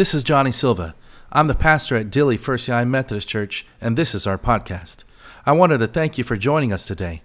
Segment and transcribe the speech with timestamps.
[0.00, 0.94] This is Johnny Silva.
[1.30, 5.04] I'm the pastor at Dilley First United Methodist Church, and this is our podcast.
[5.44, 7.20] I wanted to thank you for joining us today.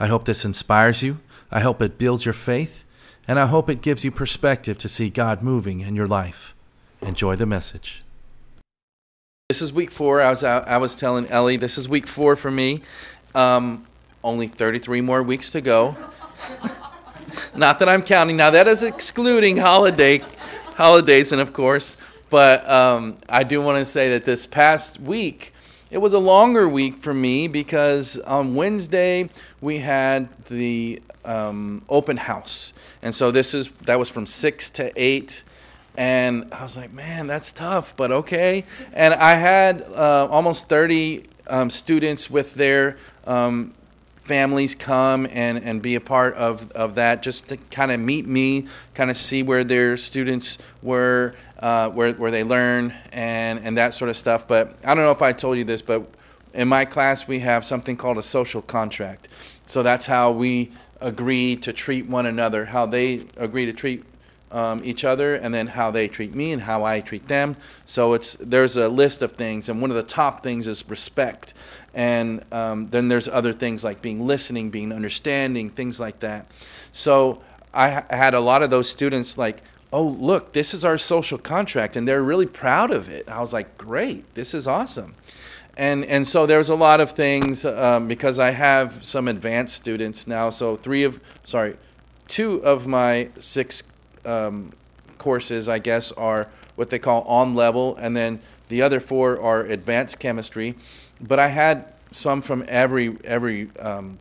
[0.00, 1.18] I hope this inspires you,
[1.52, 2.82] I hope it builds your faith,
[3.28, 6.52] and I hope it gives you perspective to see God moving in your life.
[7.00, 8.02] Enjoy the message.
[9.48, 10.20] This is week four.
[10.20, 12.82] I was I was telling Ellie this is week four for me.
[13.36, 13.86] Um,
[14.24, 15.94] only 33 more weeks to go.
[17.54, 18.50] Not that I'm counting now.
[18.50, 20.22] That is excluding holiday
[20.74, 21.96] holidays, and of course.
[22.28, 25.52] But um, I do want to say that this past week,
[25.90, 29.30] it was a longer week for me because on Wednesday
[29.60, 34.92] we had the um, open house, and so this is that was from six to
[34.96, 35.44] eight,
[35.96, 38.64] and I was like, man, that's tough, but okay.
[38.92, 43.72] And I had uh, almost thirty um, students with their um,
[44.26, 48.26] families come and, and be a part of, of that just to kind of meet
[48.26, 53.78] me, kind of see where their students were, uh, where, where they learn, and, and
[53.78, 54.46] that sort of stuff.
[54.46, 56.08] But I don't know if I told you this, but
[56.54, 59.28] in my class we have something called a social contract.
[59.66, 64.04] So that's how we agree to treat one another, how they agree to treat
[64.52, 67.56] um, each other, and then how they treat me and how I treat them.
[67.84, 71.52] So it's there's a list of things, and one of the top things is respect,
[71.92, 76.46] and um, then there's other things like being listening, being understanding, things like that.
[76.92, 77.42] So
[77.74, 79.62] I ha- had a lot of those students like.
[79.96, 83.28] Oh, look, this is our social contract, and they're really proud of it.
[83.28, 85.14] I was like, great, this is awesome
[85.76, 90.26] and and so there's a lot of things um, because I have some advanced students
[90.26, 90.50] now.
[90.50, 91.76] So three of sorry,
[92.28, 93.82] two of my six
[94.24, 94.72] um,
[95.18, 99.60] courses, I guess, are what they call on level, and then the other four are
[99.60, 100.74] advanced chemistry.
[101.20, 104.18] But I had some from every every um,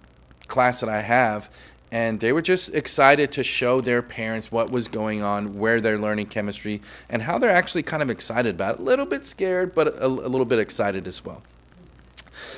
[0.48, 1.50] class that I have,
[1.96, 5.98] and they were just excited to show their parents what was going on, where they're
[5.98, 8.80] learning chemistry, and how they're actually kind of excited about it.
[8.82, 11.42] A little bit scared, but a, a little bit excited as well.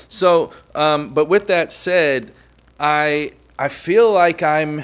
[0.07, 2.31] So, um, but with that said,
[2.79, 4.83] I I feel like I'm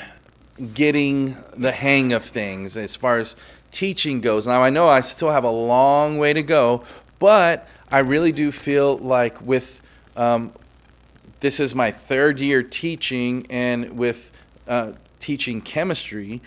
[0.76, 3.36] getting the hang of things as far as
[3.72, 4.46] teaching goes.
[4.46, 6.84] Now, I know I still have a long way to go,
[7.18, 9.82] but I really do feel like with
[10.16, 10.54] um,
[11.40, 14.30] this is my third year teaching and with
[14.68, 16.42] uh, teaching chemistry.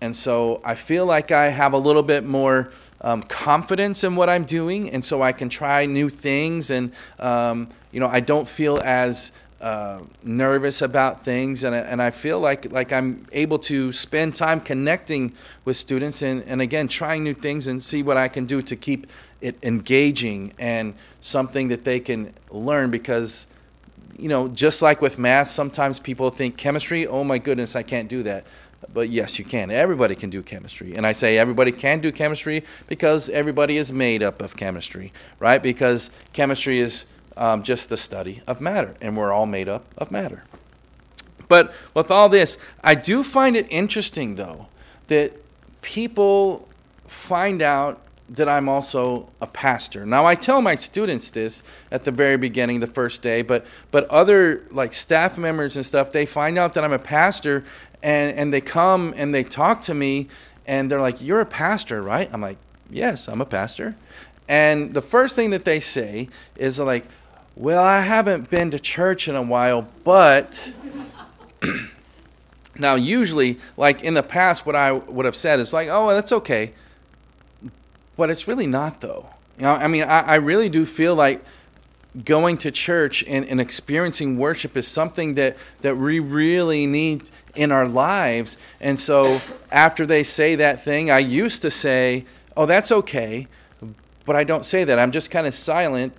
[0.00, 2.70] And so I feel like I have a little bit more
[3.02, 4.90] um, confidence in what I'm doing.
[4.90, 6.70] And so I can try new things.
[6.70, 12.10] And, um, you know, I don't feel as uh, nervous about things, and, and I
[12.10, 15.34] feel like like I'm able to spend time connecting
[15.66, 18.74] with students and, and again trying new things and see what I can do to
[18.74, 19.06] keep
[19.42, 23.46] it engaging and something that they can learn because
[24.20, 28.08] you know just like with math sometimes people think chemistry oh my goodness I can't
[28.08, 28.46] do that.
[28.92, 29.70] But yes you can.
[29.70, 30.94] Everybody can do chemistry.
[30.94, 35.62] And I say everybody can do chemistry because everybody is made up of chemistry right?
[35.62, 37.04] Because chemistry is
[37.36, 40.44] um, just the study of matter, and we're all made up of matter.
[41.48, 44.68] But with all this, I do find it interesting, though,
[45.08, 45.32] that
[45.82, 46.68] people
[47.06, 50.06] find out that I'm also a pastor.
[50.06, 54.08] Now I tell my students this at the very beginning, the first day, but but
[54.08, 57.64] other like staff members and stuff, they find out that I'm a pastor
[58.02, 60.28] and, and they come and they talk to me
[60.64, 62.30] and they're like, You're a pastor, right?
[62.32, 62.58] I'm like,
[62.88, 63.96] Yes, I'm a pastor.
[64.48, 67.04] And the first thing that they say is like,
[67.56, 70.72] well, I haven't been to church in a while, but.
[72.78, 76.32] now, usually, like in the past, what I would have said is like, oh, that's
[76.32, 76.72] okay.
[78.16, 79.28] But it's really not, though.
[79.56, 81.42] You know, I mean, I, I really do feel like
[82.24, 87.70] going to church and, and experiencing worship is something that, that we really need in
[87.70, 88.58] our lives.
[88.80, 92.24] And so after they say that thing, I used to say,
[92.56, 93.46] oh, that's okay.
[94.24, 94.98] But I don't say that.
[94.98, 96.14] I'm just kind of silent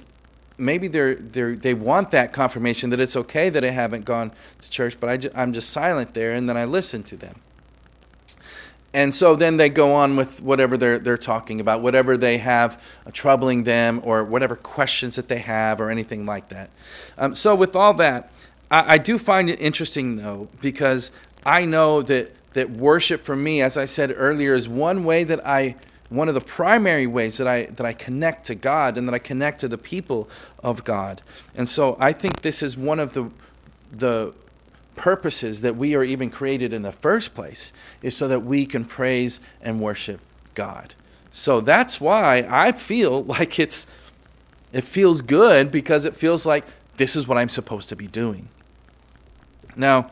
[0.61, 4.31] maybe they're, they're they want that confirmation that it's okay that I haven't gone
[4.61, 7.41] to church, but I I'm just silent there, and then I listen to them.
[8.93, 12.81] And so then they go on with whatever they're they're talking about, whatever they have
[13.13, 16.69] troubling them, or whatever questions that they have, or anything like that.
[17.17, 18.31] Um, so with all that,
[18.69, 21.11] I, I do find it interesting though, because
[21.45, 25.45] I know that that worship for me, as I said earlier, is one way that
[25.47, 25.75] I
[26.09, 29.19] one of the primary ways that I that I connect to God and that I
[29.19, 30.29] connect to the people
[30.61, 31.21] of God.
[31.55, 33.29] And so I think this is one of the
[33.91, 34.33] the
[34.95, 38.85] purposes that we are even created in the first place is so that we can
[38.85, 40.19] praise and worship
[40.53, 40.93] God.
[41.31, 43.87] So that's why I feel like it's
[44.73, 46.65] it feels good because it feels like
[46.97, 48.47] this is what I'm supposed to be doing.
[49.75, 50.11] Now,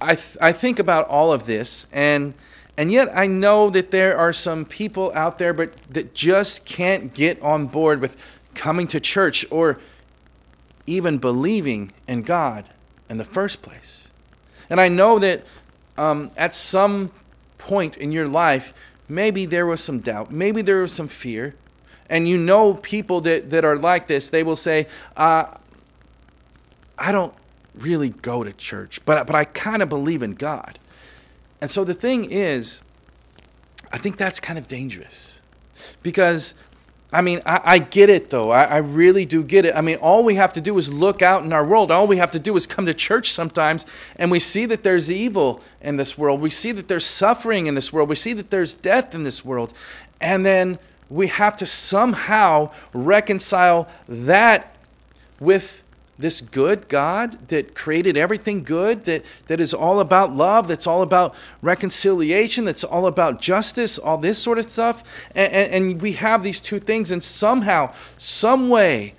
[0.00, 2.34] I th- I think about all of this and
[2.76, 7.12] And yet I know that there are some people out there but that just can't
[7.12, 8.16] get on board with
[8.54, 9.78] coming to church or
[10.86, 12.68] even believing in God
[13.08, 14.08] in the first place.
[14.70, 15.44] And I know that
[15.96, 17.10] um, at some
[17.58, 18.72] point in your life,
[19.08, 21.54] maybe there was some doubt, maybe there was some fear.
[22.08, 25.46] And you know people that, that are like this, they will say, uh,
[26.98, 27.32] I don't
[27.74, 30.78] really go to church, but, but I kind of believe in God.
[31.60, 32.82] And so the thing is,
[33.92, 35.40] I think that's kind of dangerous
[36.02, 36.54] because
[37.12, 38.50] I mean, I, I, get it though.
[38.50, 39.74] I, I really do get it.
[39.76, 41.92] I mean, all we have to do is look out in our world.
[41.92, 43.84] All we have to do is come to church sometimes
[44.16, 46.40] and we see that there's evil in this world.
[46.40, 48.08] We see that there's suffering in this world.
[48.08, 49.74] We see that there's death in this world.
[50.20, 50.78] And then
[51.10, 54.74] we have to somehow reconcile that
[55.38, 55.81] with
[56.22, 61.02] this good God that created everything good, that, that is all about love, that's all
[61.02, 65.02] about reconciliation, that's all about justice, all this sort of stuff.
[65.34, 69.14] And, and, and, we have these two things, and somehow, some way,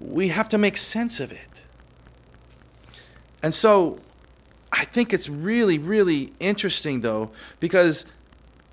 [0.00, 1.66] we have to make sense of it.
[3.42, 3.98] And so
[4.72, 8.06] I think it's really, really interesting, though, because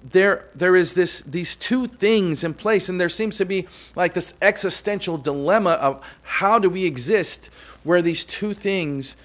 [0.04, 4.14] there there is this these two things in place and there seems to be like
[4.14, 7.50] this existential dilemma of how do we exist
[7.84, 9.18] where these two things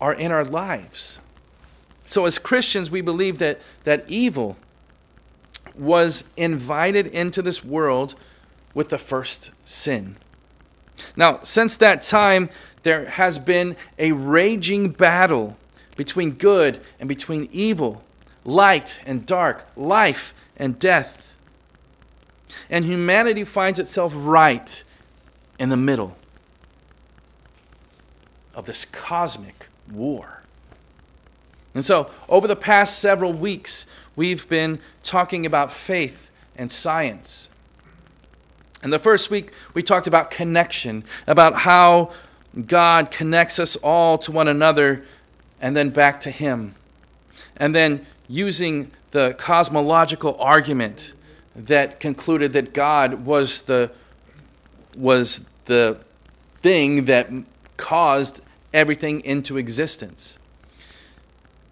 [0.00, 1.20] are in our lives.
[2.06, 4.56] So as christians we believe that that evil
[5.76, 8.14] was invited into this world
[8.74, 10.16] with the first sin.
[11.16, 12.48] Now since that time
[12.84, 15.56] there has been a raging battle
[15.96, 18.04] between good and between evil
[18.46, 21.34] light and dark, life and death.
[22.70, 24.82] And humanity finds itself right
[25.58, 26.16] in the middle
[28.54, 30.42] of this cosmic war.
[31.74, 37.50] And so, over the past several weeks, we've been talking about faith and science.
[38.82, 42.12] And the first week, we talked about connection, about how
[42.66, 45.04] God connects us all to one another
[45.60, 46.74] and then back to Him.
[47.58, 51.12] And then using the cosmological argument
[51.54, 53.90] that concluded that God was the
[54.96, 55.98] was the
[56.60, 57.28] thing that
[57.76, 58.40] caused
[58.72, 60.38] everything into existence.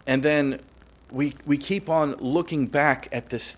[0.06, 0.60] And then
[1.10, 3.56] we we keep on looking back at this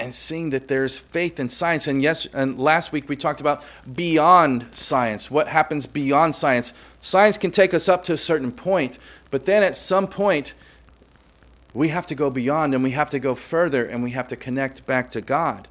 [0.00, 3.62] and seeing that there's faith in science and yes and last week we talked about
[3.94, 8.98] beyond science what happens beyond science science can take us up to a certain point
[9.30, 10.54] but then at some point
[11.74, 14.36] we have to go beyond and we have to go further and we have to
[14.36, 15.66] connect back to God.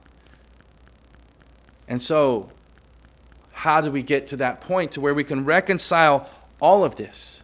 [1.87, 2.51] And so,
[3.53, 6.29] how do we get to that point to where we can reconcile
[6.59, 7.41] all of this?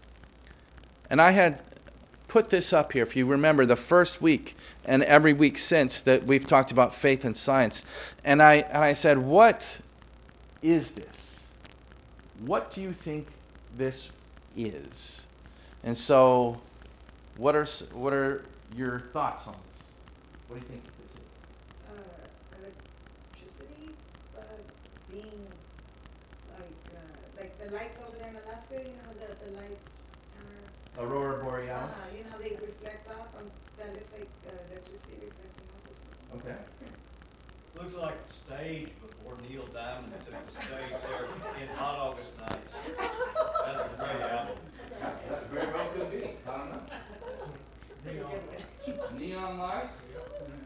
[1.09, 1.61] And I had
[2.27, 6.25] put this up here, if you remember, the first week and every week since that
[6.25, 7.83] we've talked about faith and science.
[8.23, 9.79] And I, and I said, What
[10.61, 11.47] is this?
[12.45, 13.27] What do you think
[13.77, 14.09] this
[14.55, 15.27] is?
[15.83, 16.61] And so
[17.39, 17.65] what are
[17.95, 18.43] what are
[18.75, 19.87] your thoughts on this?
[20.47, 21.23] What do you think this is?
[21.87, 22.27] Uh,
[22.59, 23.95] electricity,
[24.35, 24.43] uh,
[25.09, 25.47] being
[26.59, 28.75] like uh, like the lights over there in Alaska.
[28.75, 29.87] You know the the lights.
[30.99, 31.95] Are, Aurora borealis.
[31.95, 33.31] Uh, you know they reflect off.
[33.39, 33.47] Um,
[33.79, 36.43] that looks like uh, electricity reflecting off as well.
[36.43, 36.59] Okay.
[37.79, 41.23] Looks like the stage before Neil Diamond took the stage there
[41.63, 42.67] in Hot August Nights.
[43.63, 44.57] That's a great album.
[44.99, 46.17] That very well could be.
[46.45, 46.81] I don't know.
[48.05, 49.99] Neon lights?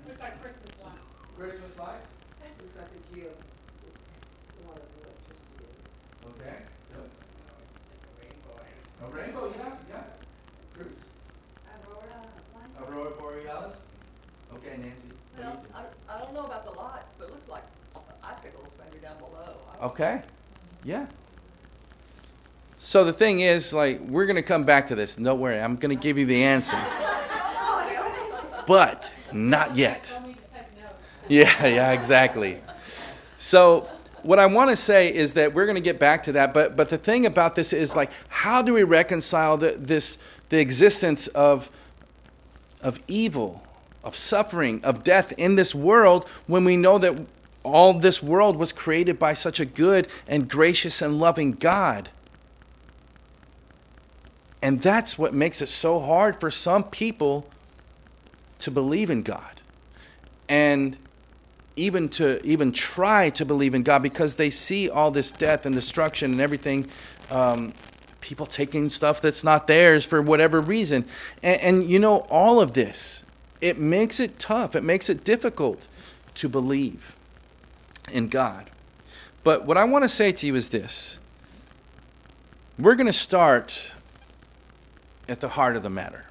[0.07, 0.99] Looks like Christmas lights.
[1.37, 2.07] Christmas lights?
[2.61, 3.25] Looks like it's you.
[6.25, 6.57] Okay,
[6.93, 7.09] good.
[9.03, 10.03] A rainbow, yeah, yeah.
[10.75, 11.05] Bruce?
[11.87, 12.21] Aurora
[12.53, 12.89] lights?
[12.89, 13.81] Aurora borealis?
[14.53, 15.07] Okay, Nancy.
[15.37, 17.63] Well, I, I don't know about the lights, but it looks like
[18.23, 19.55] icicles maybe down below.
[19.81, 20.21] Okay,
[20.83, 21.07] yeah.
[22.79, 25.15] So the thing is, like, we're going to come back to this.
[25.15, 26.77] Don't worry, I'm going to give you the answer.
[28.65, 30.19] but not yet.
[31.27, 32.59] Yeah, yeah, exactly.
[33.37, 33.89] So
[34.23, 36.75] what I want to say is that we're going to get back to that, but
[36.75, 40.17] but the thing about this is like how do we reconcile the, this
[40.49, 41.69] the existence of
[42.81, 43.63] of evil,
[44.03, 47.21] of suffering, of death in this world when we know that
[47.63, 52.09] all this world was created by such a good and gracious and loving God?
[54.61, 57.49] And that's what makes it so hard for some people
[58.63, 59.61] to believe in God
[60.47, 60.97] and
[61.75, 65.75] even to even try to believe in God because they see all this death and
[65.75, 66.87] destruction and everything.
[67.29, 67.73] Um,
[68.21, 71.05] people taking stuff that's not theirs for whatever reason.
[71.41, 73.25] And, and you know, all of this
[73.59, 74.75] it makes it tough.
[74.75, 75.87] It makes it difficult
[76.35, 77.15] to believe
[78.11, 78.69] in God.
[79.43, 81.19] But what I want to say to you is this
[82.77, 83.93] we're going to start
[85.27, 86.25] at the heart of the matter.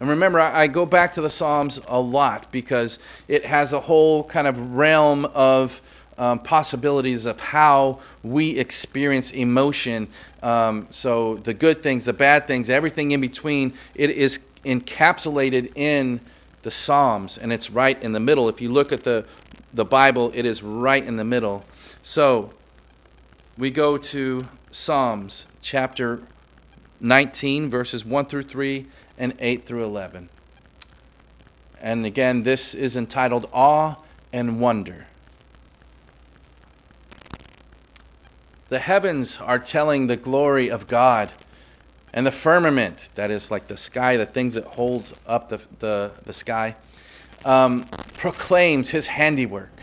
[0.00, 4.24] And remember, I, go back to the Psalms a lot because it has a whole
[4.24, 5.82] kind of realm of
[6.16, 10.08] um, possibilities of how we experience emotion.
[10.42, 16.20] Um, so, the good things, the bad things, everything in between, it is encapsulated in
[16.62, 18.48] the Psalms, and it's right in the middle.
[18.48, 19.26] If you look at the,
[19.72, 21.62] the Bible, it is right in the middle.
[22.02, 22.52] So,
[23.58, 26.22] we go to Psalms chapter
[27.00, 28.86] 19, verses 1 through 3
[29.20, 30.30] and 8 through 11.
[31.80, 33.96] And again, this is entitled Awe
[34.32, 35.06] and Wonder.
[38.70, 41.30] The heavens are telling the glory of God,
[42.14, 46.12] and the firmament, that is like the sky, the things that holds up the, the,
[46.24, 46.76] the sky,
[47.44, 47.84] um,
[48.14, 49.80] proclaims his handiwork.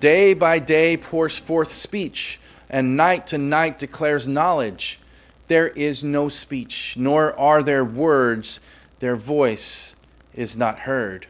[0.00, 5.00] Day by day pours forth speech, and night to night declares knowledge.
[5.48, 8.60] There is no speech, nor are there words,
[9.00, 9.96] their voice
[10.34, 11.26] is not heard.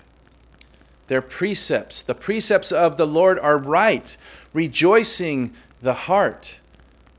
[1.06, 4.16] Their precepts, the precepts of the Lord are right,
[4.52, 6.60] rejoicing the heart.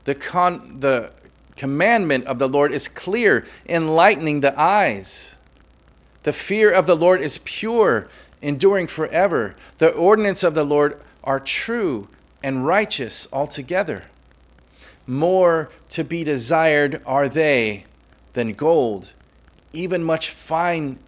[0.04, 1.12] The, con- the
[1.56, 5.34] commandment of the Lord is clear, enlightening the eyes.
[6.22, 8.08] The fear of the Lord is pure,
[8.42, 9.56] enduring forever.
[9.78, 12.08] The ordinance of the Lord are true
[12.42, 14.04] and righteous altogether.
[15.10, 17.82] More to be desired are they
[18.34, 19.12] than gold,
[19.72, 21.00] even much fine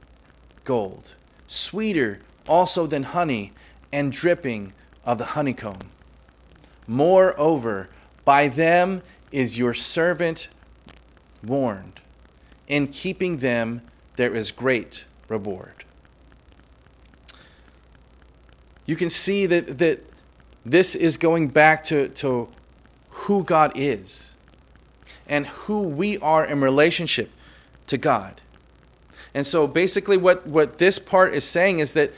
[0.65, 1.15] gold,
[1.47, 2.19] sweeter
[2.49, 3.53] also than honey,
[3.93, 4.73] and dripping
[5.05, 5.91] of the honeycomb.
[6.89, 7.91] Moreover,
[8.25, 10.49] by them is your servant
[11.45, 12.01] warned.
[12.67, 13.83] In keeping them,
[14.17, 15.85] there is great reward.
[18.85, 20.05] You can see that, that
[20.67, 22.49] this is going back to, to
[23.23, 24.35] who God is
[25.27, 27.31] and who we are in relationship
[27.87, 28.41] to God.
[29.35, 32.13] And so basically, what, what this part is saying is that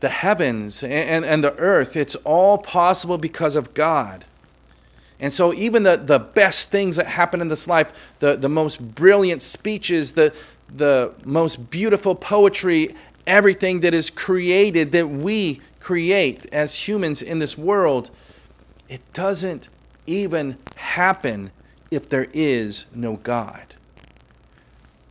[0.00, 4.24] the heavens and, and the earth, it's all possible because of God.
[5.18, 8.94] And so, even the, the best things that happen in this life, the, the most
[8.94, 10.34] brilliant speeches, the,
[10.68, 12.94] the most beautiful poetry,
[13.26, 18.10] everything that is created, that we create as humans in this world,
[18.88, 19.70] it doesn't
[20.06, 21.50] even happen
[21.90, 23.74] if there is no God.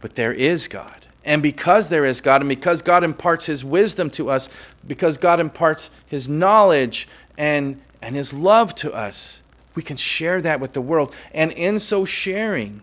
[0.02, 1.06] But there is God.
[1.24, 4.48] And because there is God, and because God imparts His wisdom to us,
[4.86, 9.42] because God imparts His knowledge and, and His love to us,
[9.74, 11.14] we can share that with the world.
[11.34, 12.82] And in so sharing,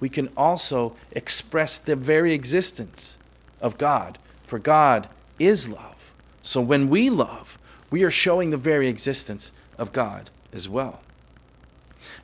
[0.00, 3.18] we can also express the very existence
[3.60, 4.18] of God.
[4.44, 5.08] For God
[5.38, 6.12] is love.
[6.42, 7.58] So when we love,
[7.90, 11.00] we are showing the very existence of God as well.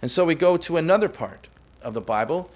[0.02, 1.48] And so we go to another part
[1.82, 2.50] of the Bible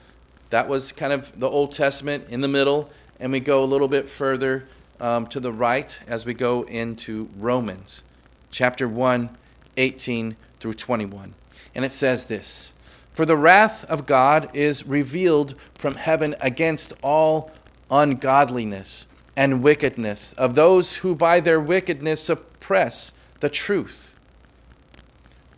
[0.51, 3.89] that was kind of the Old Testament in the middle, and we go a little
[3.89, 4.67] bit further
[5.01, 8.03] um, to the right as we go into Romans
[8.51, 9.31] chapter 1,
[9.77, 11.35] 18 through 21.
[11.75, 12.75] And it says this
[13.13, 17.51] For the wrath of God is revealed from heaven against all
[17.91, 19.07] ungodliness
[19.37, 24.15] and wickedness of those who by their wickedness suppress the truth.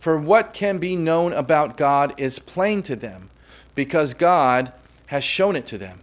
[0.01, 3.29] For what can be known about God is plain to them,
[3.75, 4.73] because God
[5.05, 5.99] has shown it to them.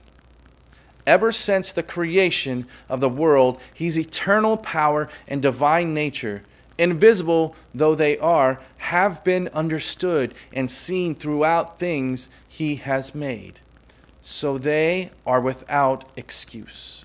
[1.05, 6.45] Ever since the creation of the world, His eternal power and divine nature,
[6.79, 13.59] invisible though they are, have been understood and seen throughout things He has made.
[14.23, 17.05] So they are without excuse.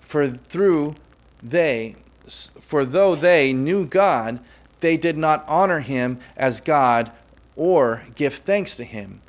[0.00, 0.94] For through
[1.40, 1.94] they,
[2.26, 4.40] for though they knew God,
[4.80, 7.12] they did not honor Him as God
[7.56, 9.20] or give thanks to Him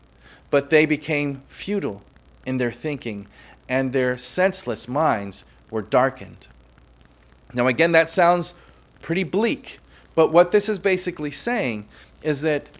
[0.50, 2.02] but they became futile
[2.46, 3.28] in their thinking,
[3.68, 6.48] and their senseless minds were darkened.
[7.54, 8.54] Now, again, that sounds
[9.02, 9.80] pretty bleak,
[10.16, 11.88] but what this is basically saying
[12.24, 12.72] is that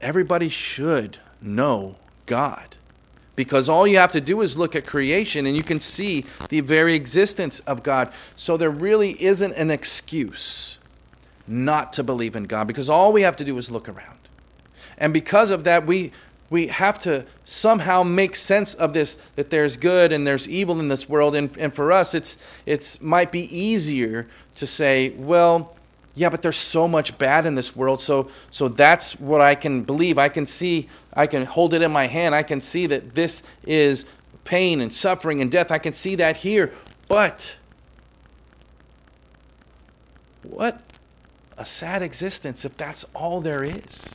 [0.00, 2.73] everybody should know God.
[3.36, 6.60] Because all you have to do is look at creation and you can see the
[6.60, 8.12] very existence of God.
[8.36, 10.78] So there really isn't an excuse
[11.46, 14.18] not to believe in God because all we have to do is look around.
[14.96, 16.12] And because of that, we,
[16.48, 20.88] we have to somehow make sense of this that there's good and there's evil in
[20.88, 21.34] this world.
[21.34, 25.73] And, and for us, it's, it's might be easier to say, well,
[26.14, 28.00] yeah, but there's so much bad in this world.
[28.00, 30.16] So, so that's what I can believe.
[30.16, 32.34] I can see, I can hold it in my hand.
[32.34, 34.06] I can see that this is
[34.44, 35.72] pain and suffering and death.
[35.72, 36.72] I can see that here.
[37.08, 37.56] But
[40.42, 40.80] what
[41.58, 44.14] a sad existence if that's all there is.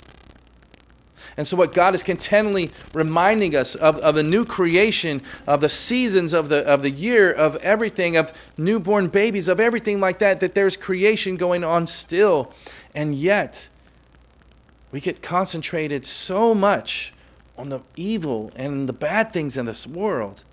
[1.40, 5.70] And so, what God is continually reminding us of, of the new creation, of the
[5.70, 10.42] seasons of the, of the year, of everything, of newborn babies, of everything like that,
[10.42, 12.52] that there's creation going on still.
[12.94, 13.70] And yet,
[14.92, 17.14] we get concentrated so much
[17.58, 20.44] on the evil and the bad things in this world.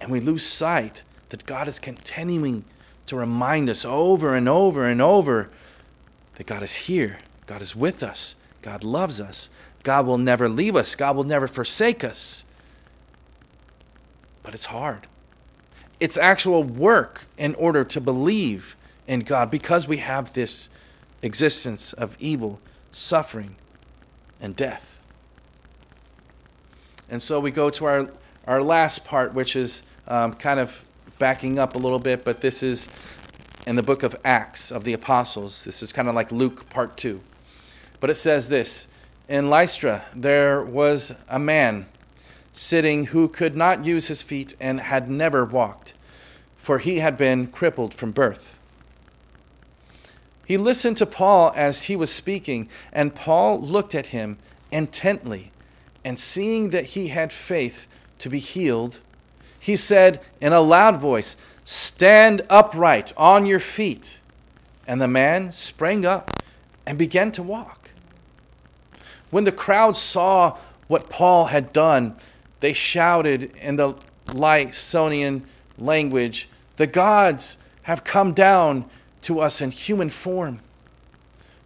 [0.00, 2.64] And we lose sight that God is continuing
[3.06, 5.50] to remind us over and over and over
[6.34, 8.34] that God is here, God is with us,
[8.66, 9.48] God loves us.
[9.84, 10.96] God will never leave us.
[10.96, 12.44] God will never forsake us.
[14.42, 15.06] But it's hard.
[16.00, 18.74] It's actual work in order to believe
[19.06, 20.68] in God because we have this
[21.22, 22.58] existence of evil,
[22.90, 23.54] suffering,
[24.40, 24.98] and death.
[27.08, 28.10] And so we go to our,
[28.48, 30.84] our last part, which is um, kind of
[31.20, 32.88] backing up a little bit, but this is
[33.64, 35.62] in the book of Acts of the Apostles.
[35.62, 37.20] This is kind of like Luke part 2.
[38.00, 38.86] But it says this
[39.28, 41.86] In Lystra, there was a man
[42.52, 45.94] sitting who could not use his feet and had never walked,
[46.56, 48.58] for he had been crippled from birth.
[50.46, 54.38] He listened to Paul as he was speaking, and Paul looked at him
[54.70, 55.50] intently,
[56.04, 57.86] and seeing that he had faith
[58.18, 59.00] to be healed,
[59.58, 64.20] he said in a loud voice, Stand upright on your feet.
[64.86, 66.30] And the man sprang up
[66.86, 67.85] and began to walk.
[69.30, 72.16] When the crowd saw what Paul had done,
[72.60, 73.94] they shouted in the
[74.26, 75.42] Lycaonian
[75.78, 78.84] language, The gods have come down
[79.22, 80.60] to us in human form.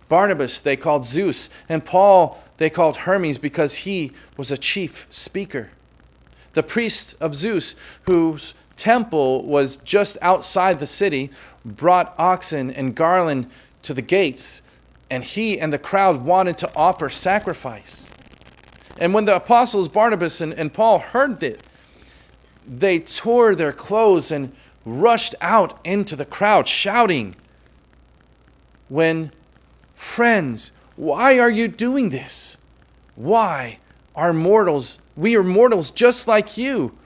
[0.09, 5.71] Barnabas they called Zeus, and Paul they called Hermes because he was a chief speaker.
[6.53, 11.31] The priest of Zeus, whose temple was just outside the city,
[11.65, 13.49] brought oxen and garland
[13.83, 14.63] to the gates
[15.11, 18.09] and he and the crowd wanted to offer sacrifice.
[18.99, 21.63] And when the apostles Barnabas and, and Paul heard it,
[22.67, 24.53] they tore their clothes and
[24.85, 27.35] rushed out into the crowd, shouting,
[28.89, 29.33] When,
[29.95, 32.59] friends, why are you doing this?
[33.17, 33.79] Why
[34.15, 36.97] are mortals, we are mortals just like you,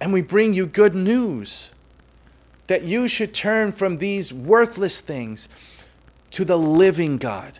[0.00, 1.70] and we bring you good news
[2.66, 5.48] that you should turn from these worthless things
[6.32, 7.58] to the living God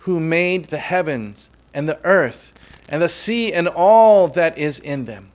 [0.00, 2.52] who made the heavens and the earth
[2.88, 5.30] and the sea and all that is in them.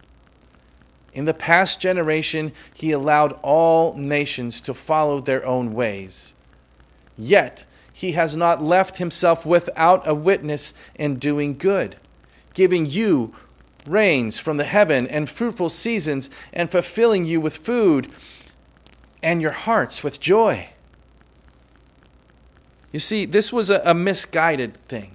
[1.13, 6.35] In the past generation, he allowed all nations to follow their own ways.
[7.17, 11.97] Yet, he has not left himself without a witness in doing good,
[12.53, 13.33] giving you
[13.87, 18.07] rains from the heaven and fruitful seasons, and fulfilling you with food
[19.21, 20.69] and your hearts with joy.
[22.91, 25.11] You see, this was a, a misguided thing.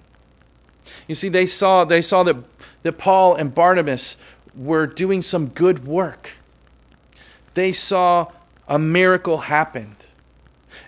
[1.09, 2.37] You see, they saw, they saw that,
[2.83, 4.17] that Paul and Barnabas
[4.55, 6.33] were doing some good work.
[7.55, 8.31] They saw
[8.69, 9.97] a miracle happened.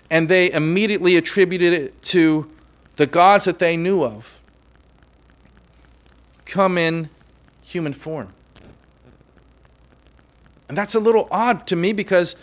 [0.09, 2.49] And they immediately attributed it to
[2.95, 4.39] the gods that they knew of
[6.45, 7.09] come in
[7.61, 8.29] human form.
[10.69, 12.35] And that's a little odd to me because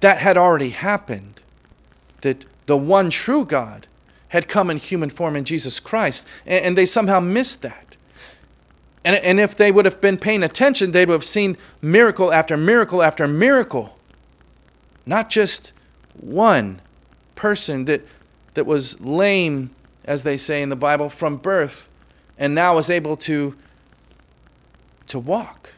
[0.00, 1.40] that had already happened.
[2.22, 3.88] That the one true God,
[4.28, 6.24] had come in human form in Jesus Christ.
[6.46, 7.96] And, and they somehow missed that.
[9.04, 12.56] And, and if they would have been paying attention, they would have seen miracle after
[12.56, 13.98] miracle after miracle.
[15.04, 15.72] Not just
[16.14, 16.80] one
[17.34, 18.06] person that,
[18.54, 19.70] that was lame,
[20.04, 21.88] as they say in the Bible, from birth,
[22.38, 23.56] and now is able to,
[25.08, 25.74] to walk.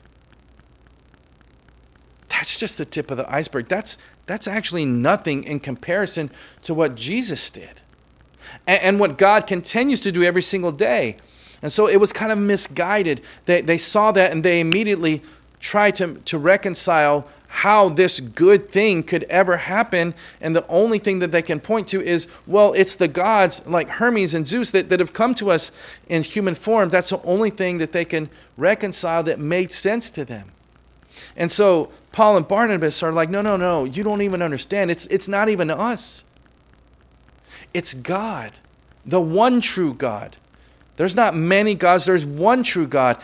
[2.28, 3.68] That's just the tip of the iceberg.
[3.68, 3.96] That's,
[4.32, 6.30] that's actually nothing in comparison
[6.62, 7.82] to what Jesus did
[8.66, 11.18] and, and what God continues to do every single day.
[11.60, 13.20] And so it was kind of misguided.
[13.44, 15.20] They, they saw that and they immediately
[15.60, 20.14] tried to, to reconcile how this good thing could ever happen.
[20.40, 23.86] And the only thing that they can point to is, well, it's the gods like
[23.90, 25.70] Hermes and Zeus that, that have come to us
[26.08, 26.88] in human form.
[26.88, 30.52] That's the only thing that they can reconcile that made sense to them.
[31.36, 34.90] And so Paul and Barnabas are like, no, no, no, you don't even understand.
[34.90, 36.24] It's, it's not even us,
[37.74, 38.52] it's God,
[39.04, 40.36] the one true God.
[40.96, 43.18] There's not many gods, there's one true God.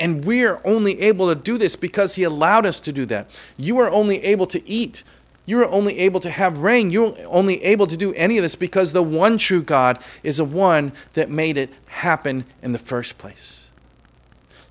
[0.00, 3.30] And we're only able to do this because He allowed us to do that.
[3.56, 5.04] You are only able to eat.
[5.46, 6.90] You are only able to have rain.
[6.90, 10.44] You're only able to do any of this because the one true God is the
[10.44, 13.70] one that made it happen in the first place.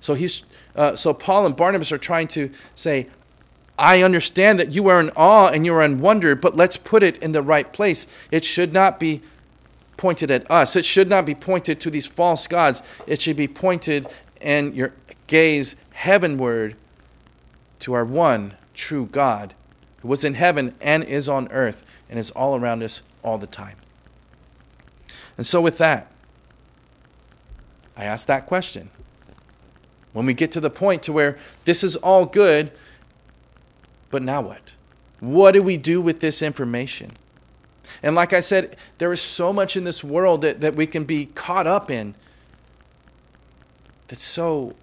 [0.00, 0.42] So he's
[0.76, 3.06] uh, so Paul and Barnabas are trying to say,
[3.78, 7.02] I understand that you are in awe and you are in wonder, but let's put
[7.02, 8.06] it in the right place.
[8.30, 9.22] It should not be
[9.96, 10.76] pointed at us.
[10.76, 12.82] It should not be pointed to these false gods.
[13.06, 14.06] It should be pointed
[14.40, 14.92] and your
[15.26, 16.76] gaze heavenward
[17.80, 19.54] to our one true God
[20.02, 23.46] who was in heaven and is on earth and is all around us all the
[23.46, 23.76] time.
[25.36, 26.10] And so, with that,
[27.96, 28.90] I ask that question.
[30.12, 32.70] When we get to the point to where this is all good,
[34.14, 34.74] but now what?
[35.18, 37.10] What do we do with this information?
[38.00, 41.02] And like I said, there is so much in this world that, that we can
[41.02, 42.14] be caught up in
[44.06, 44.76] that's so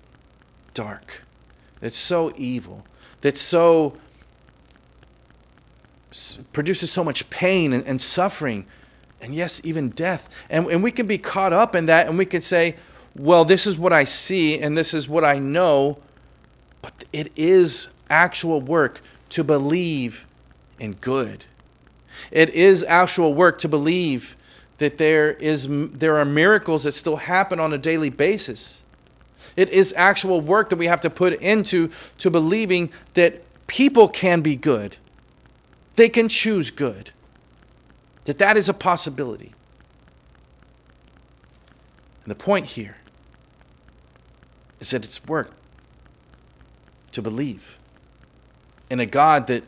[0.73, 1.23] dark,
[1.79, 2.83] that's so evil,
[3.21, 3.93] that's so
[6.51, 8.65] produces so much pain and, and suffering,
[9.21, 10.27] and yes, even death.
[10.49, 12.75] And, and we can be caught up in that, and we can say,
[13.15, 15.99] well, this is what I see, and this is what I know,
[16.81, 18.99] but it is actual work
[19.31, 20.27] to believe
[20.79, 21.45] in good.
[22.31, 24.35] It is actual work to believe
[24.77, 28.83] that there is there are miracles that still happen on a daily basis.
[29.55, 34.41] It is actual work that we have to put into to believing that people can
[34.41, 34.97] be good.
[35.95, 37.11] They can choose good.
[38.25, 39.53] That that is a possibility.
[42.23, 42.97] And the point here
[44.79, 45.51] is that it's work
[47.11, 47.77] to believe
[48.91, 49.63] in a God that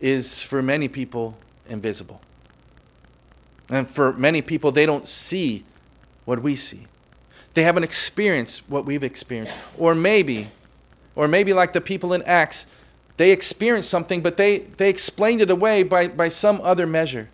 [0.00, 1.34] is for many people
[1.66, 2.20] invisible.
[3.70, 5.64] And for many people, they don't see
[6.26, 6.86] what we see.
[7.54, 9.56] They haven't experienced what we've experienced.
[9.78, 10.50] Or maybe,
[11.16, 12.66] or maybe like the people in Acts,
[13.16, 17.30] they experienced something, but they, they explained it away by, by some other measure.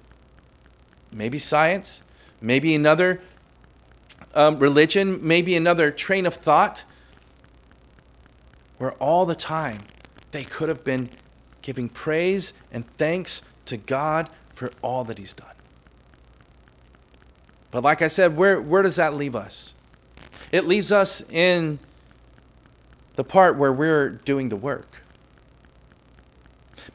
[1.10, 2.04] Maybe science,
[2.40, 3.20] maybe another
[4.32, 6.84] um, religion, maybe another train of thought,
[8.78, 9.78] where all the time
[10.34, 11.08] they could have been
[11.62, 15.46] giving praise and thanks to God for all that He's done.
[17.70, 19.74] But like I said, where, where does that leave us?
[20.50, 21.78] It leaves us in
[23.14, 25.02] the part where we're doing the work.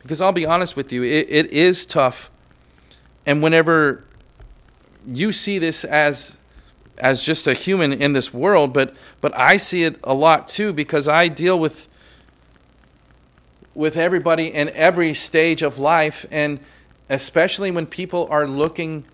[0.01, 2.29] Because I'll be honest with you, it, it is tough.
[3.25, 4.03] And whenever
[5.07, 6.37] you see this as
[6.97, 10.73] as just a human in this world, but but I see it a lot too
[10.73, 11.87] because I deal with
[13.79, 16.59] with everybody in every stage of life and
[17.09, 19.05] especially when people are looking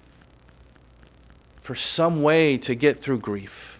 [1.61, 3.79] for some way to get through grief,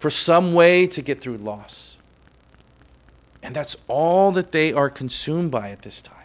[0.00, 2.00] for some way to get through loss.
[3.44, 6.16] And that's all that they are consumed by at this time.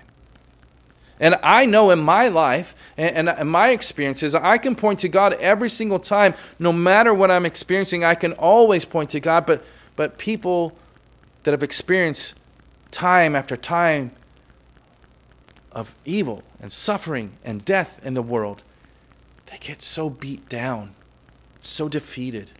[1.19, 5.34] And I know in my life and, in my experiences, I can point to God
[5.36, 9.45] every single time, no matter what I'm experiencing, I can always point to God.
[9.45, 9.63] But,
[9.95, 10.75] but people
[11.43, 12.34] that have experienced
[12.93, 14.12] time after time
[15.73, 18.63] of evil and suffering and death in the world,
[19.47, 20.93] they get so beat down,
[21.60, 22.51] so defeated.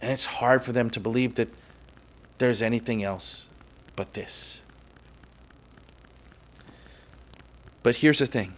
[0.00, 1.48] And it's hard for them to believe that
[2.38, 3.48] there's anything else
[3.96, 4.60] but this.
[7.82, 8.54] But here's the thing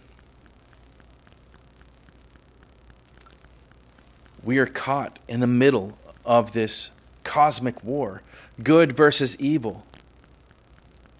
[4.43, 6.91] we are caught in the middle of this
[7.27, 8.21] cosmic war
[8.63, 9.85] good versus evil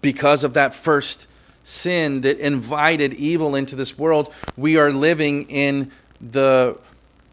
[0.00, 1.26] because of that first
[1.62, 6.76] sin that invited evil into this world, we are living in the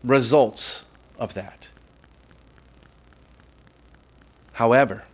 [0.04, 0.84] results
[1.18, 1.70] of that.
[4.54, 5.06] However,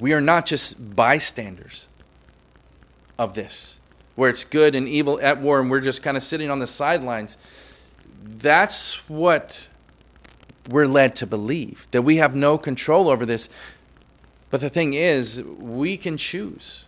[0.00, 1.88] we are not just bystanders
[3.18, 3.78] of this,
[4.16, 6.66] where it's good and evil at war and we're just kind of sitting on the
[6.66, 7.36] sidelines.
[8.24, 9.68] That's what
[10.68, 13.48] we're led to believe, that we have no control over this.
[14.50, 16.84] But the thing is, we can choose.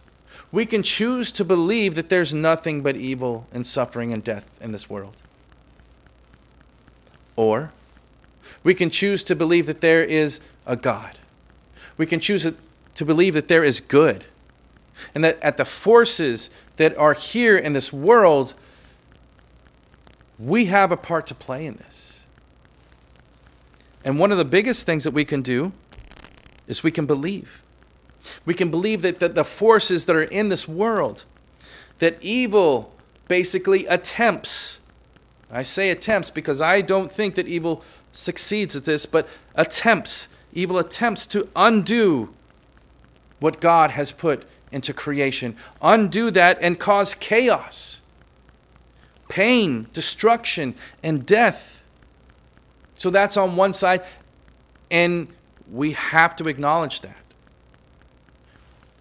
[0.52, 4.72] We can choose to believe that there's nothing but evil and suffering and death in
[4.72, 5.16] this world.
[7.36, 7.72] Or
[8.62, 11.18] we can choose to believe that there is a God.
[11.96, 12.46] We can choose
[12.94, 14.26] to believe that there is good.
[15.14, 18.54] And that at the forces that are here in this world,
[20.38, 22.23] we have a part to play in this.
[24.04, 25.72] And one of the biggest things that we can do
[26.66, 27.62] is we can believe.
[28.44, 31.24] We can believe that, that the forces that are in this world,
[31.98, 32.92] that evil
[33.28, 34.80] basically attempts,
[35.50, 40.78] I say attempts because I don't think that evil succeeds at this, but attempts, evil
[40.78, 42.34] attempts to undo
[43.40, 48.00] what God has put into creation, undo that and cause chaos,
[49.28, 51.82] pain, destruction, and death.
[53.04, 54.02] So that's on one side.
[54.90, 55.28] And
[55.70, 57.18] we have to acknowledge that.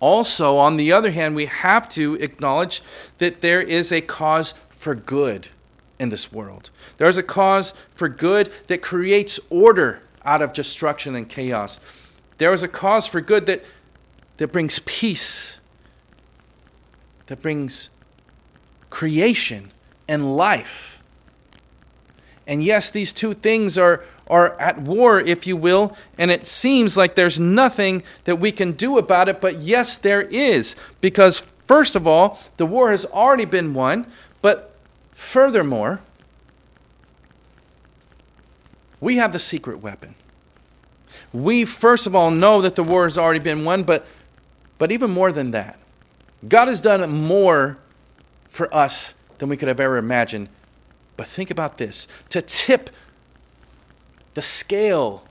[0.01, 2.81] Also, on the other hand, we have to acknowledge
[3.19, 5.47] that there is a cause for good
[5.99, 6.69] in this world.
[6.97, 11.79] There is a cause for good that creates order out of destruction and chaos.
[12.39, 13.63] There is a cause for good that,
[14.35, 15.61] that brings peace,
[17.27, 17.89] that brings
[18.89, 19.71] creation
[20.09, 21.02] and life.
[22.45, 26.97] And yes, these two things are, are at war, if you will, and it seems
[26.97, 30.75] like there's nothing that we can do about it, but yes, there is.
[31.01, 34.05] Because, first of all, the war has already been won,
[34.41, 34.75] but
[35.11, 36.01] furthermore,
[38.99, 40.15] we have the secret weapon.
[41.31, 44.05] We, first of all, know that the war has already been won, but,
[44.77, 45.77] but even more than that,
[46.47, 47.77] God has done more
[48.49, 50.49] for us than we could have ever imagined.
[51.15, 52.89] But think about this to tip
[54.33, 55.23] the scale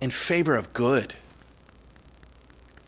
[0.00, 1.14] in favor of good.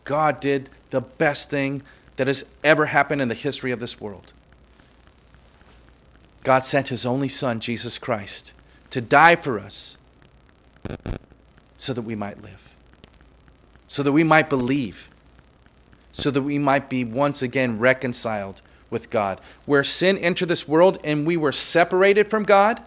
[0.03, 1.81] God did the best thing
[2.17, 4.33] that has ever happened in the history of this world.
[6.43, 8.53] God sent his only Son, Jesus Christ,
[8.91, 9.97] to die for us
[11.77, 12.75] so that we might live,
[13.87, 15.09] so that we might believe,
[16.11, 19.41] so that we might be once again reconciled with God.
[19.65, 22.81] Where sin entered this world and we were separated from God,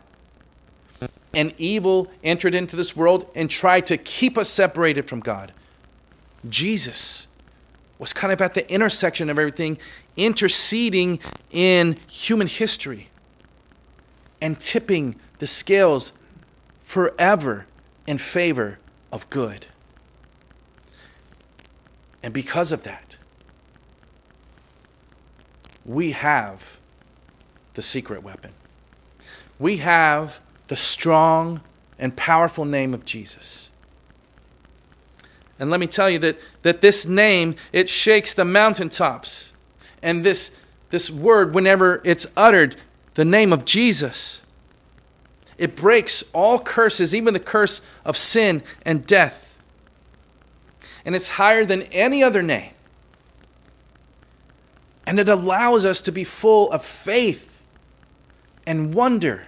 [1.34, 5.52] and evil entered into this world and tried to keep us separated from God.
[6.48, 7.28] Jesus
[7.98, 9.78] was kind of at the intersection of everything,
[10.16, 11.18] interceding
[11.50, 13.08] in human history
[14.40, 16.12] and tipping the scales
[16.82, 17.66] forever
[18.06, 18.78] in favor
[19.12, 19.66] of good.
[22.22, 23.07] And because of that,
[25.88, 26.78] we have
[27.72, 28.52] the secret weapon.
[29.58, 31.62] We have the strong
[31.98, 33.72] and powerful name of Jesus.
[35.58, 39.54] And let me tell you that, that this name, it shakes the mountaintops.
[40.02, 40.54] And this,
[40.90, 42.76] this word, whenever it's uttered,
[43.14, 44.42] the name of Jesus,
[45.56, 49.58] it breaks all curses, even the curse of sin and death.
[51.04, 52.72] And it's higher than any other name.
[55.08, 57.62] And it allows us to be full of faith
[58.66, 59.46] and wonder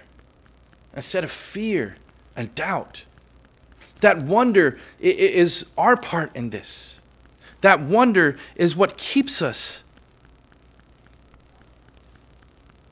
[0.95, 1.97] instead of fear
[2.35, 3.05] and doubt.
[3.99, 6.99] That wonder is our part in this.
[7.61, 9.83] That wonder is what keeps us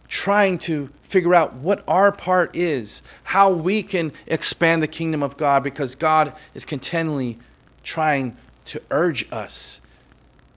[0.08, 5.38] trying to figure out what our part is, how we can expand the kingdom of
[5.38, 7.40] God, because God is continually
[7.82, 9.82] trying to urge us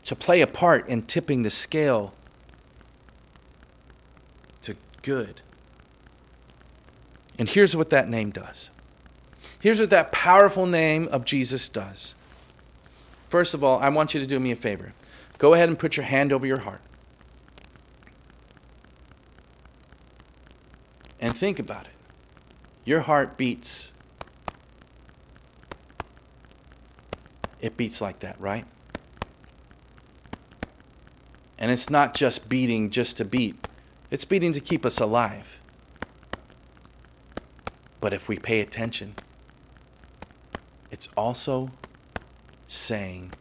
[0.05, 2.13] to play a part in tipping the scale
[4.63, 5.41] to good.
[7.39, 8.71] And here's what that name does.
[9.61, 12.15] Here's what that powerful name of Jesus does.
[13.29, 14.93] First of all, I want you to do me a favor.
[15.39, 16.81] Go ahead and put your hand over your heart.
[21.21, 21.93] And think about it.
[22.85, 23.93] Your heart beats.
[27.61, 28.65] It beats like that, right?
[31.63, 33.69] And it's not just beating just to beat,
[34.11, 35.61] it's beating to keep us alive.
[38.01, 39.15] But if we pay attention,
[40.91, 41.71] it's also
[42.67, 43.33] saying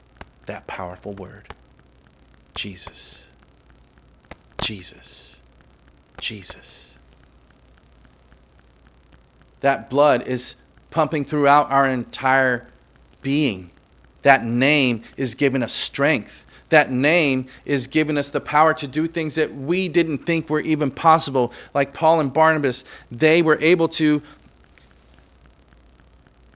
[0.46, 1.56] that powerful word
[2.54, 3.28] Jesus.
[4.62, 5.42] Jesus.
[6.20, 7.00] Jesus.
[9.62, 10.58] That blood is
[10.92, 12.68] pumping throughout our entire
[13.24, 13.72] being.
[14.22, 16.46] That name is giving us strength.
[16.72, 20.62] That name is giving us the power to do things that we didn't think were
[20.62, 21.52] even possible.
[21.74, 24.22] Like Paul and Barnabas, they were able to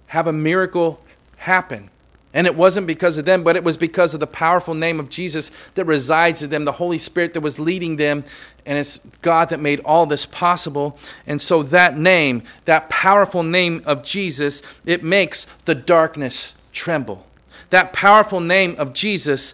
[0.08, 1.01] have a miracle
[1.36, 1.89] happen.
[2.34, 5.10] And it wasn't because of them, but it was because of the powerful name of
[5.10, 8.23] Jesus that resides in them, the Holy Spirit that was leading them.
[8.65, 10.97] And it's God that made all this possible.
[11.28, 17.25] And so that name, that powerful name of Jesus, it makes the darkness tremble.
[17.69, 19.54] That powerful name of Jesus,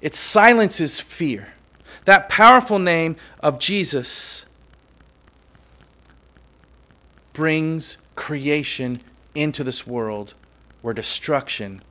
[0.00, 1.48] it silences fear.
[2.04, 4.46] That powerful name of Jesus
[7.32, 9.00] brings creation
[9.34, 10.34] into this world
[10.82, 11.82] where destruction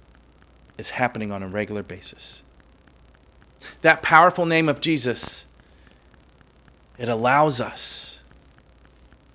[0.77, 2.43] is happening on a regular basis.
[3.81, 5.45] That powerful name of Jesus,
[6.97, 8.21] it allows us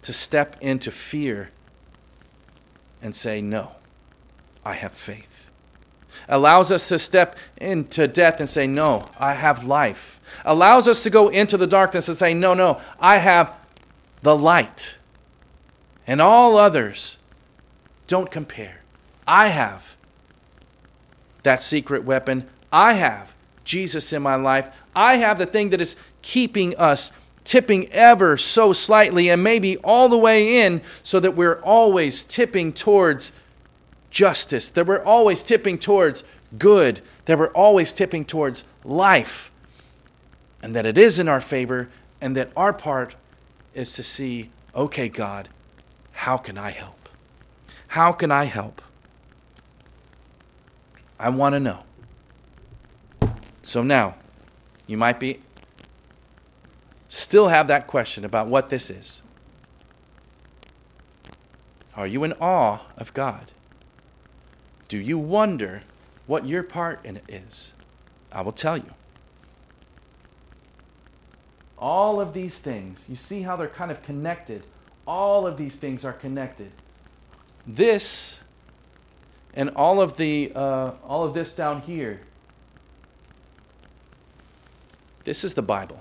[0.02, 1.50] to step into fear
[3.02, 3.72] and say, No,
[4.64, 5.29] I have faith.
[6.30, 10.20] Allows us to step into death and say, No, I have life.
[10.44, 13.52] Allows us to go into the darkness and say, No, no, I have
[14.22, 14.96] the light.
[16.06, 17.18] And all others
[18.06, 18.80] Don't compare.
[19.26, 19.96] I have
[21.42, 22.48] that secret weapon.
[22.72, 24.74] I have Jesus in my life.
[24.94, 27.12] I have the thing that is keeping us
[27.44, 32.72] tipping ever so slightly and maybe all the way in so that we're always tipping
[32.72, 33.32] towards
[34.10, 36.24] justice, that we're always tipping towards
[36.58, 39.52] good, that we're always tipping towards life,
[40.62, 41.88] and that it is in our favor,
[42.20, 43.14] and that our part
[43.72, 45.48] is to see, okay, God,
[46.12, 47.08] how can I help?
[47.88, 48.82] How can I help?
[51.18, 51.84] I want to know.
[53.62, 54.16] So now,
[54.86, 55.40] you might be
[57.08, 59.22] still have that question about what this is.
[61.96, 63.50] Are you in awe of God?
[64.90, 65.84] Do you wonder
[66.26, 67.74] what your part in it is?
[68.32, 68.92] I will tell you.
[71.78, 74.64] All of these things, you see how they're kind of connected.
[75.06, 76.72] All of these things are connected.
[77.64, 78.40] This
[79.54, 82.22] and all of the uh, all of this down here.
[85.22, 86.00] This is the Bible.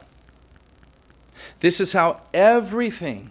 [1.60, 3.30] This is how everything,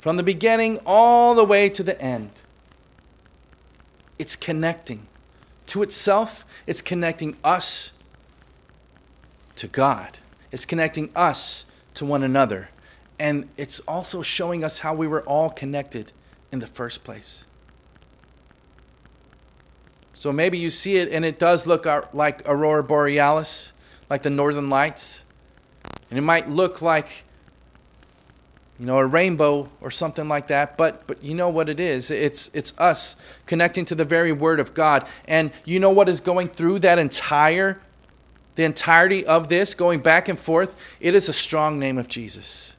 [0.00, 2.30] from the beginning all the way to the end,
[4.18, 5.06] it's connecting
[5.66, 7.92] to itself, it's connecting us
[9.56, 10.18] to God,
[10.52, 12.70] it's connecting us to one another,
[13.18, 16.12] and it's also showing us how we were all connected
[16.52, 17.44] in the first place.
[20.16, 23.74] So maybe you see it and it does look like aurora borealis,
[24.08, 25.24] like the northern lights.
[26.08, 27.25] And it might look like
[28.78, 30.76] you know, a rainbow or something like that.
[30.76, 32.10] But but you know what it is?
[32.10, 35.06] It's it's us connecting to the very word of God.
[35.26, 37.80] And you know what is going through that entire
[38.54, 40.76] the entirety of this, going back and forth?
[41.00, 42.76] It is a strong name of Jesus.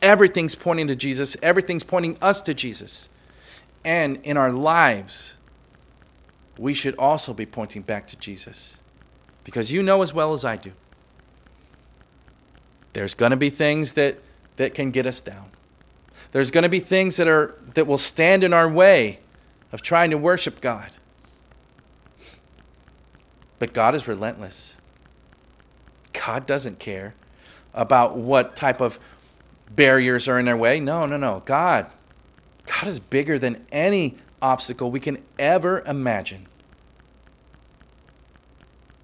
[0.00, 1.36] Everything's pointing to Jesus.
[1.42, 3.08] Everything's pointing us to Jesus.
[3.84, 5.36] And in our lives,
[6.58, 8.76] we should also be pointing back to Jesus.
[9.44, 10.72] Because you know as well as I do.
[12.92, 14.18] There's going to be things that
[14.58, 15.50] that can get us down.
[16.32, 19.20] There's going to be things that are that will stand in our way
[19.72, 20.90] of trying to worship God.
[23.58, 24.76] But God is relentless.
[26.12, 27.14] God doesn't care
[27.72, 29.00] about what type of
[29.74, 30.80] barriers are in our way.
[30.80, 31.42] No, no, no.
[31.44, 31.90] God
[32.68, 36.46] God is bigger than any obstacle we can ever imagine.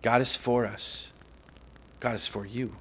[0.02, 1.12] God is for us.
[1.98, 2.76] God is for you.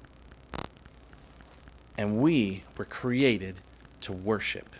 [1.96, 3.60] And we were created
[4.02, 4.76] to worship.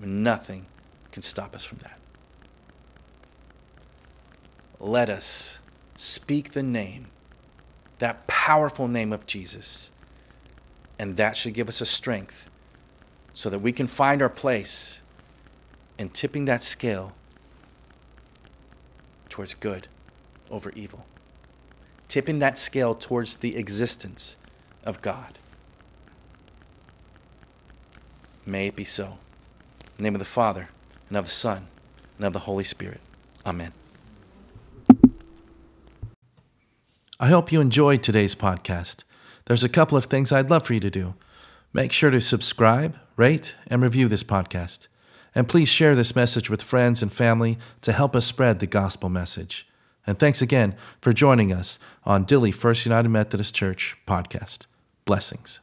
[0.00, 0.66] Nothing
[1.12, 1.98] can stop us from that.
[4.80, 5.60] Let us
[5.96, 7.06] speak the name,
[7.98, 9.92] that powerful name of Jesus,
[10.98, 12.48] and that should give us a strength
[13.32, 15.02] so that we can find our place
[15.98, 17.12] in tipping that scale
[19.28, 19.88] towards good
[20.50, 21.06] over evil,
[22.08, 24.36] tipping that scale towards the existence
[24.84, 25.38] of God.
[28.44, 29.18] May it be so.
[29.80, 30.68] In the name of the Father,
[31.08, 31.66] and of the Son,
[32.16, 33.00] and of the Holy Spirit.
[33.46, 33.72] Amen.
[37.20, 39.04] I hope you enjoyed today's podcast.
[39.44, 41.14] There's a couple of things I'd love for you to do.
[41.72, 44.88] Make sure to subscribe, rate, and review this podcast.
[45.34, 49.08] And please share this message with friends and family to help us spread the gospel
[49.08, 49.68] message.
[50.06, 54.66] And thanks again for joining us on Dilley First United Methodist Church podcast.
[55.04, 55.60] Blessings.